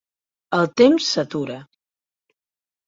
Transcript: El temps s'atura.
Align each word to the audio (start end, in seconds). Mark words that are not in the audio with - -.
El 0.59 0.69
temps 0.83 1.11
s'atura. 1.13 1.59